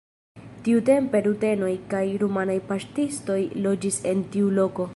[0.67, 4.89] Tiutempe rutenoj kaj rumanaj paŝtistoj loĝis en tiu loko.